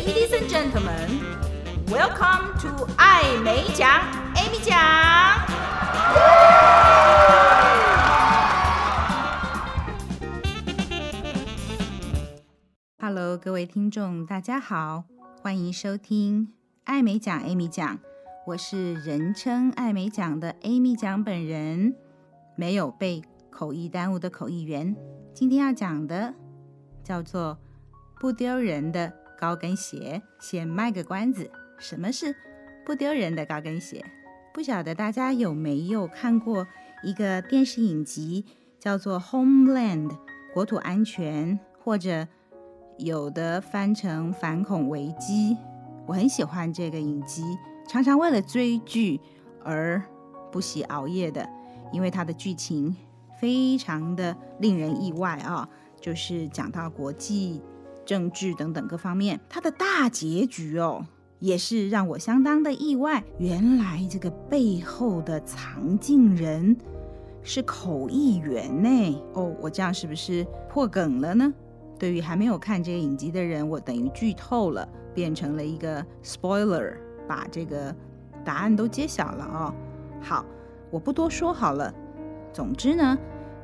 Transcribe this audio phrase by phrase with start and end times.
[0.00, 1.20] Ladies and gentlemen,
[1.88, 3.86] welcome to 艾美奖
[4.34, 4.74] ，Amy 奖。
[12.98, 15.04] Hello，各位听众，大家好，
[15.42, 16.54] 欢迎收听
[16.84, 17.98] 艾美奖，Amy 奖。
[18.46, 21.94] 我是人称艾美奖的 Amy 奖本人，
[22.56, 24.96] 没有被口译耽误的口译员。
[25.34, 26.32] 今天要讲的
[27.04, 27.58] 叫做
[28.18, 30.20] 不丢人的高跟鞋。
[30.38, 32.36] 先卖个关子，什么是
[32.84, 34.04] 不丢人的高跟鞋？
[34.52, 36.66] 不晓得大家有没有看过
[37.02, 38.44] 一个电视影集，
[38.78, 40.08] 叫做《Homeland》
[40.52, 42.28] 国土安全，或者
[42.98, 45.54] 有的翻成《反恐危机》。
[46.06, 47.42] 我很喜欢这个影集，
[47.88, 49.20] 常常为了追剧
[49.64, 50.02] 而
[50.52, 51.48] 不惜熬夜的，
[51.92, 52.94] 因为它的剧情。
[53.40, 55.66] 非常的令人意外啊！
[55.98, 57.62] 就是讲到国际
[58.10, 61.06] 政治等等各方面，它的大结局哦，
[61.38, 63.22] 也是让我相当的意外。
[63.38, 66.76] 原来这个背后的藏镜人
[67.40, 69.22] 是口译员呢！
[69.34, 71.54] 哦，我这样是不是破梗了呢？
[72.00, 76.96] 对于还没有看这个影集的人，我等于剧透了，变成了一个 spoiler，
[77.28, 77.94] 把这个
[78.44, 79.72] 答案都揭晓了哦。
[80.20, 80.44] 好，
[80.90, 81.94] 我不多说好了。
[82.52, 83.16] 总之呢，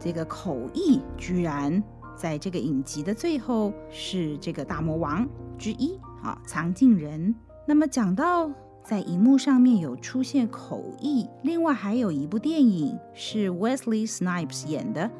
[0.00, 1.80] 这个口译居然
[2.16, 7.34] 在这个影集的最后是这个大魔王之一啊，藏镜人。
[7.66, 8.50] 那么讲到
[8.84, 15.10] 在荧幕上面有出现口译，另外还有一部电影是 Wesley Snipes 演的，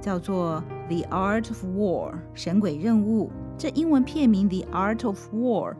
[0.00, 3.30] 叫做《The Art of War》神鬼任务。
[3.56, 5.72] 这英文片名《The Art of War》，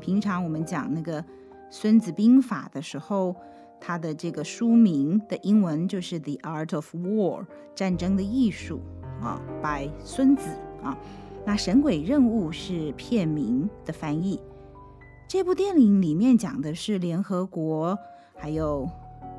[0.00, 1.22] 平常我们讲那个
[1.70, 3.34] 《孙子兵法》的时候。
[3.80, 7.42] 它的这个书名的英文就是《The Art of War》，
[7.76, 8.80] 战争的艺术
[9.22, 10.48] 啊，by 孙子
[10.82, 10.96] 啊。
[11.44, 14.38] 那《神鬼任务》是片名的翻译。
[15.26, 17.98] 这部电影里面讲的是联合国，
[18.36, 18.88] 还有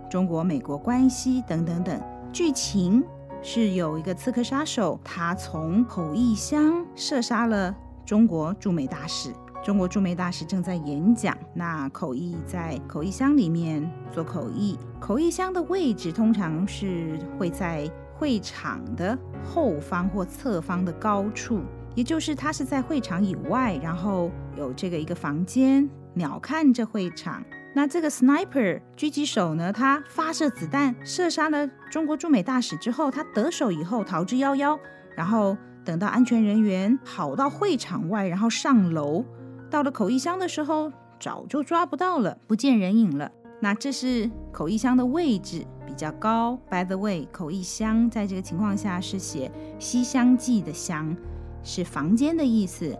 [0.10, 2.02] 中国、美国关系等等等。
[2.32, 3.04] 剧情
[3.42, 9.32] 是有一个刺客杀手，他从口译箱射杀了中国驻美大使。
[9.64, 14.78] 中国驻美大使正在演讲，那口译在口译箱里面做口译。
[15.00, 21.62] 口译箱的位置通常是会在会场的后方或侧方的高处，
[21.96, 27.42] 也就是它是在会场以外，然后有这个一个房间，鸟瞰着会场。
[27.74, 34.78] 那这个 sniper 狙击手呢，他发射子弹射杀了中国驻美大使之后，他得手以后逃之夭夭，
[35.16, 39.24] 然后等到安全人员跑到会场外，然后上楼。
[39.70, 40.92] 到了口译箱的时候，
[41.22, 43.32] 早就抓不到了，不见人影了。
[43.60, 46.58] 那这是口译箱的位置比较高。
[46.70, 51.16] By the way，口译箱在这个情况下是写“西厢记”的“厢”，
[51.64, 52.98] 是房间的意思。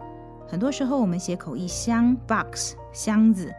[0.48, 3.54] 很多时候我们写口译箱 （box） 箱子。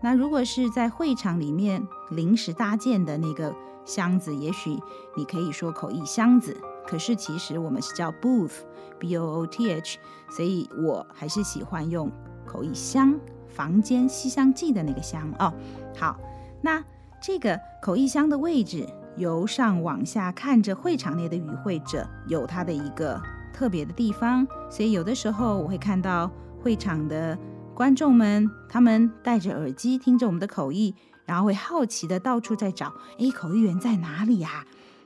[0.00, 3.54] 那如果是在会场里面临时搭建的那个
[3.84, 4.76] 箱子，也许
[5.16, 6.56] 你可以说口译箱子。
[6.84, 9.98] 可是其实我们是叫 booth，b-o-o-t-h，
[10.28, 12.10] 所以我还是喜欢用。
[12.44, 13.14] 口译箱
[13.48, 15.54] 房间《西厢记》的那个箱哦，
[15.96, 16.18] 好，
[16.62, 16.82] 那
[17.20, 18.86] 这个口译箱的位置
[19.16, 23.20] 由上往下看着会场内的与会者，有它的一个
[23.52, 26.30] 特别的地方，所以有的时候我会看到
[26.62, 27.36] 会场的
[27.74, 30.94] 观众们，他们戴着耳机听着我们的口译，
[31.26, 34.64] 然后会好奇的到处在找，哎，口译员在哪里呀？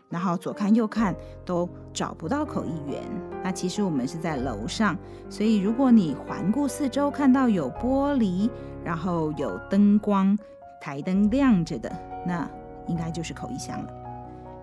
[0.08, 1.12] 然后左看右看
[1.44, 3.02] 都找不到口译员，
[3.42, 4.96] 那其实我们是在楼上，
[5.28, 8.48] 所以如果你环顾四周，看到有玻璃，
[8.84, 10.38] 然后有灯光，
[10.80, 11.90] 台灯亮着的，
[12.26, 12.48] 那
[12.86, 13.92] 应该就是口译箱了。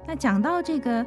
[0.05, 1.05] 那讲到这个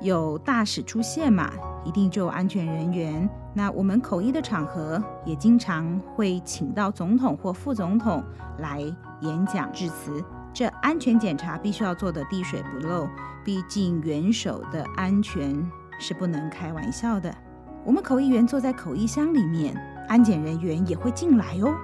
[0.00, 1.50] 有大使出现嘛，
[1.84, 3.28] 一定就有安全人员。
[3.54, 8.22] 那我们口译的场合也经常会请到总统或副总统
[8.58, 8.80] 来
[9.20, 10.24] 演讲致辞。
[10.54, 13.08] 这安全检查必须要做的滴水不漏，
[13.44, 17.34] 毕竟元首的安全是不能开玩笑的。
[17.84, 19.74] 我们口译员坐在口译箱里面，
[20.08, 21.74] 安检人员也会进来哦，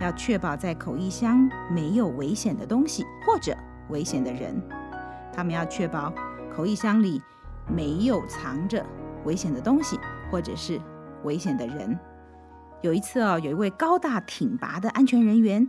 [0.00, 3.56] 要确保在口译箱没有危险的东西或者
[3.90, 4.60] 危险的人。
[5.32, 6.12] 他们要确保
[6.54, 7.20] 口译箱里
[7.66, 8.84] 没有藏着
[9.24, 9.98] 危险的东西
[10.30, 10.80] 或者是
[11.24, 11.98] 危险的人。
[12.82, 15.68] 有一次哦，有一位高大挺拔的安全人员，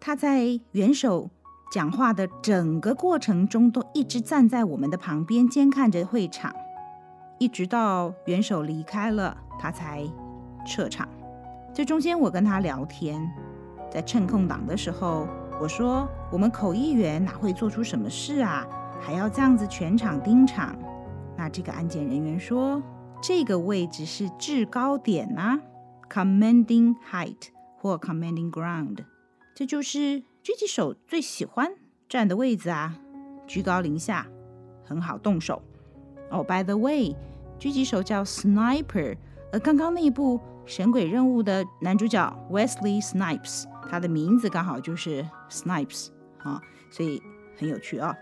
[0.00, 1.30] 他在元首。
[1.72, 6.54] 讲话的整个过程中，都一直站在我们的旁边监看着会场，
[7.40, 10.08] 一直到元首离开了，他才
[10.64, 11.08] 撤场。
[11.72, 13.28] 这中间我跟他聊天，
[13.94, 15.28] 在趁空档的时候，
[15.60, 18.66] 我说：“我们口译员哪会做出什么事啊？
[19.00, 20.76] 还要这样子全场盯场？”
[21.38, 22.82] 那这个安检人员说
[23.22, 25.60] ：“这个位置是制高点啊
[26.10, 29.04] ，commanding height，或 commanding ground，
[29.54, 31.72] 这就是狙击手最喜欢
[32.08, 32.96] 站的位置啊，
[33.46, 34.26] 居高临下，
[34.84, 35.62] 很好动手。
[36.30, 37.14] 哦，by the way，
[37.60, 39.16] 狙击手叫 sniper，
[39.52, 46.08] 而刚刚那一部《神鬼任务》的男主角 Wesley Snipes，他的名字刚好就是 Snipes
[46.38, 46.60] 啊，
[46.90, 47.22] 所以
[47.58, 48.14] 很有趣哦。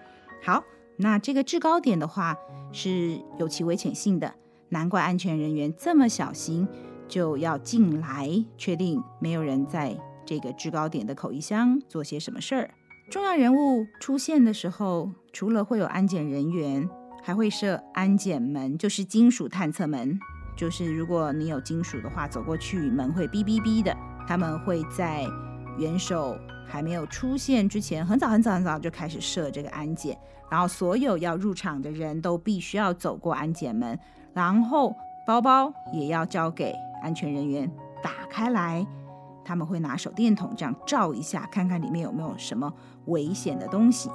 [0.42, 0.62] 好，
[0.96, 2.36] 那这个制高点的话
[2.72, 4.34] 是有其危险性的，
[4.70, 6.68] 难怪安全人员这么小心，
[7.08, 12.70] 就要进来确定没有人在这个制高点的口译箱做些什么事儿。
[13.10, 16.88] 重要人物出现的时候，除了会有安检人员，
[17.22, 20.18] 还会设安检门，就是金属探测门。
[20.56, 23.94] 就是如果你有金属的话，走过去门会哔哔哔的。
[24.26, 25.26] 他们会在
[25.78, 26.36] 元首
[26.66, 30.18] 还没有出现之前，很早很早很早就开始设这个安检，
[30.50, 33.98] 然后所有要入场的人都必须要走过安检门，
[34.32, 34.94] 然后
[35.26, 37.70] 包包也要交给安全人员
[38.02, 38.86] 打开来。
[39.44, 42.72] 他们会拿手电筒这样照一下，看看里面有没有什么
[43.06, 44.10] 危险的东西。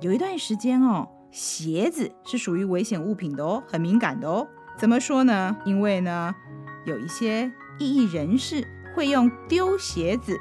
[0.00, 1.08] 有一段时间哦。
[1.32, 4.46] 鞋子是属于危险物品的哦，很敏感的哦。
[4.76, 5.56] 怎么说呢？
[5.64, 6.34] 因为呢，
[6.84, 8.62] 有一些异议人士
[8.94, 10.38] 会用丢鞋子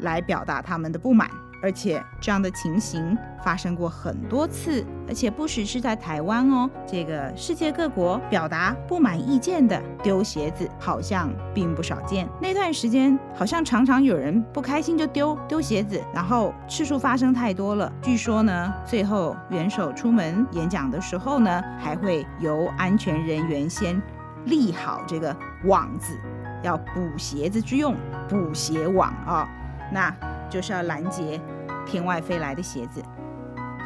[0.00, 1.30] 来表达他们的不满。
[1.62, 6.68] 而且这样的情形发生过很多次，而且不只是在台湾哦。
[6.86, 12.28] 这个世界各国表达不满意见的丢鞋子，好像并不少见。
[12.38, 17.90] 那段时间好像常常有人不开心就丢丢鞋子，然后次数发生太多了。
[18.02, 24.02] 据说呢，最后元首出门演讲的时候呢，还会由安全人员先
[24.44, 26.14] 立好这个网子，
[26.62, 27.96] 要补鞋子之用，
[28.28, 29.48] 补鞋网啊、
[29.92, 30.14] 那
[30.48, 31.40] 就是要拦截。
[31.86, 33.02] 天外飞来的鞋子，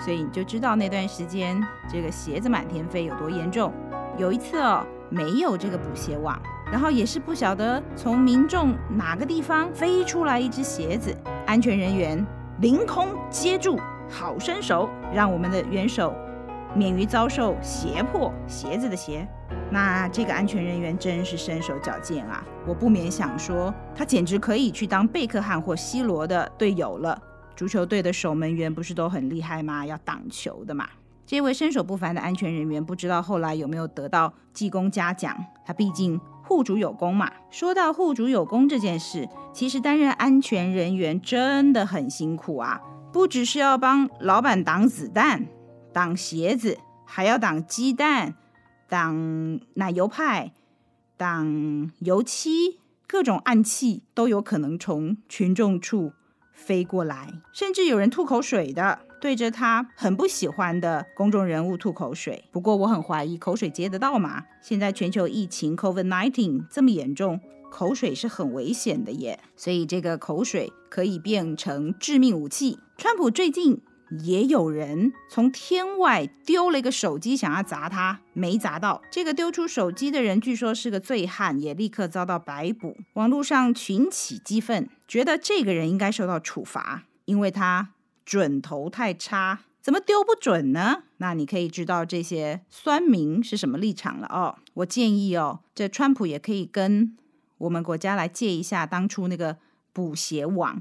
[0.05, 1.61] 所以你就知道那段时间
[1.91, 3.73] 这个鞋子满天飞有多严重。
[4.17, 6.41] 有一次哦，没有这个补鞋网，
[6.71, 11.13] 然后也是不晓得从民众哪个地方飞出来一只鞋子，
[11.45, 12.25] 安全人员
[12.61, 16.15] 凌空接住，好身手，让我们的元首
[16.75, 19.27] 免于遭受胁迫，鞋子的鞋。
[19.71, 22.43] 那这个安全人员真是身手矫健啊！
[22.67, 27.21] 我不免想说，他简直可以去当贝克汉或 C 罗的队友了。
[27.57, 29.85] 足球队的守门员不是都很厉害吗？
[29.85, 30.89] 要挡球的嘛。
[31.27, 35.37] 这位身手不凡的安全人员，不知道后来有没有得到记功嘉奖？
[35.67, 37.31] 他毕竟护主有功嘛。
[37.51, 42.81] 说到护主有功这件事，其实担任安全人员真的很辛苦啊！
[43.13, 45.47] 不只是要帮老板挡子弹、
[45.99, 48.37] 挡鞋子，还要挡鸡蛋、
[48.89, 50.53] 挡奶油派、
[51.17, 52.79] 挡油漆，
[53.09, 56.13] 各种暗器都有可能从群众处
[56.53, 62.45] 飞过来，甚至有人吐口水的，对着他很不喜欢的公众人物吐口水。
[62.53, 64.45] 不过我很怀疑口水接得到吗？
[64.63, 67.41] 现在全球疫情 COVID-19 这么严重，
[67.73, 69.41] 口水是很危险的耶。
[69.57, 72.79] 所以这个口水可以变成致命武器。
[72.97, 73.83] 川普最近。
[74.11, 79.03] 也有人从天外丢了一个手机，想要砸他，没砸到。
[79.11, 82.97] 这个丢出手机的人据说是个醉汉，也立刻遭到逮捕。
[83.15, 87.91] 网络上群起激愤，觉得这个人应该受到处罚，因为他
[88.25, 91.03] 准头太差，怎么丢不准呢？
[91.19, 94.57] 那你可以知道这些酸民是什么立场了哦。
[94.75, 97.17] 我建议哦，这川普也可以跟
[97.59, 99.59] 我们国家来借一下当初那个
[99.93, 100.81] 补鞋网。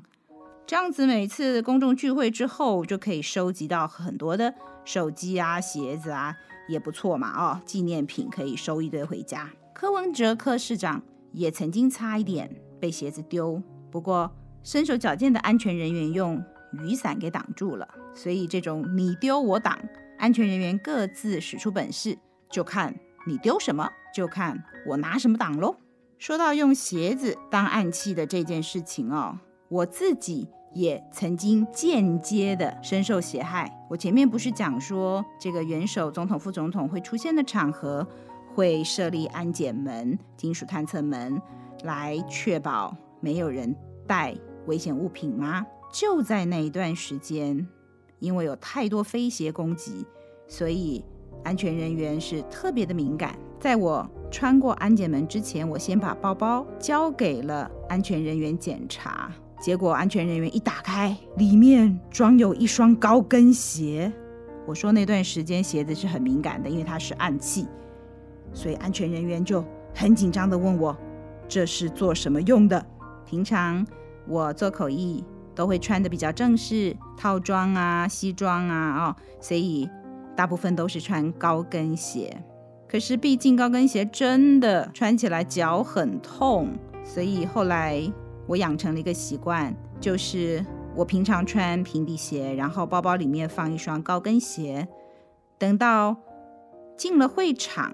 [0.68, 4.54] 这样子，每次公众聚会之后，就可以收集到很多的
[4.84, 6.36] 手机啊、鞋子啊，
[6.68, 7.32] 也不错嘛。
[7.42, 9.50] 哦，纪念品可以收一堆回家。
[9.74, 11.02] 柯文哲柯市长
[11.32, 14.30] 也曾经差一点被鞋子丢，不过
[14.62, 17.88] 身手矫健的安全人员用雨伞给挡住了。
[18.14, 19.80] 所以这种你丢我挡，
[20.20, 22.18] 安全人员各自使出本事，
[22.52, 22.94] 就看
[23.26, 25.78] 你丢什么，就看我拿什么挡喽。
[26.18, 29.40] 说到用鞋子当暗器的这件事情哦，
[29.70, 30.50] 我自己。
[30.78, 33.76] 也曾经间接的深受血害。
[33.90, 38.08] 我前面不是讲说，这个元首、总统、副总统会出现的场合，
[38.54, 41.42] 会设立安检门、金属探测门，
[41.84, 44.36] 来确保没有人带
[44.68, 45.66] 危险物品吗？
[45.92, 47.68] 就在那一段时间，
[48.20, 50.06] 因为有太多飞鞋攻击，
[50.48, 51.04] 所以
[51.44, 53.36] 安全人员是特别的敏感。
[53.60, 59.32] 在我穿过安检门之前，我先把包包交给了安全人员检查。
[59.60, 64.12] 结果安全人员一打开，里面装有一双高跟鞋。
[64.68, 67.66] 我说那段时间鞋子是很敏感的，因为它是暗器，
[68.54, 70.96] 所以安全人员就很紧张地问我
[71.50, 72.86] ：“这是做什么用的？”
[73.26, 73.86] 平常
[74.28, 75.24] 我做口译
[75.56, 79.90] 都会穿的比较正式，套装啊、西装啊，哦，所以
[80.36, 82.44] 大部分都是穿高跟鞋。
[82.88, 86.70] 可是毕竟高跟鞋真的穿起来脚很痛，
[87.04, 88.08] 所以后来。
[88.48, 94.88] 我养成了一个习惯，就是我平常穿平底鞋，然后包包里面放一双高跟鞋，
[95.58, 96.16] 等到
[96.96, 97.94] 进了会场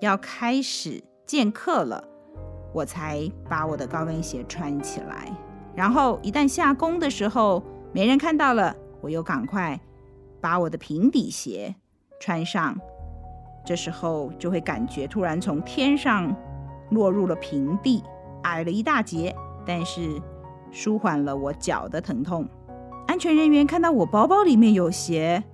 [0.00, 2.04] 要开始见客了，
[2.72, 5.30] 我才把我的高跟鞋穿起来。
[5.74, 7.62] 然后一旦下工的时候，
[7.92, 9.78] 没人看到了，我又赶快
[10.40, 11.74] 把我的平底鞋
[12.20, 12.78] 穿上。
[13.66, 16.34] 这时候就会感觉突然从天上
[16.90, 18.02] 落入了平地，
[18.44, 19.34] 矮了一大截，
[19.68, 20.18] 但是
[20.70, 22.48] 舒缓了我脚的疼痛。
[23.06, 25.44] 安全人员看到我包包里面有鞋，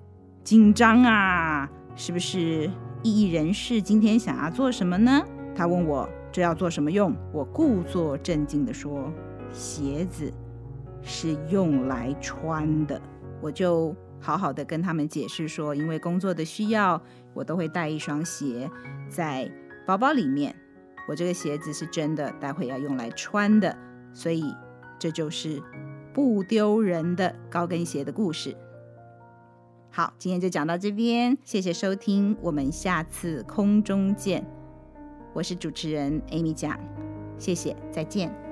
[0.45, 2.71] 紧张啊，是不是
[3.03, 5.21] 异议人士今天想要做什么呢？
[5.53, 9.13] 他问我这要做什么用，我故作镇静地说：
[9.53, 10.33] 鞋子
[11.03, 13.03] 是用来穿的。
[13.41, 17.03] 我就好好的跟他们解释说，因为工作的需要。
[17.35, 18.71] 我都会带一双鞋
[19.09, 19.51] 在
[19.85, 20.55] 包包里面，
[21.09, 23.77] 我这个鞋子是真的，待会要用来穿的，
[24.15, 24.43] 所以
[24.99, 25.63] 这就是
[26.15, 28.57] 不丢人的高跟鞋的故事。
[29.91, 34.45] 好，今天就讲到这边，谢谢收听，我们下次空中见。
[35.33, 36.79] 我是主持人 Amy 讲，
[37.39, 38.44] 谢谢，再见。